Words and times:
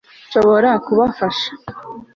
nshobora 0.27 0.69
kubafasha 0.85 1.49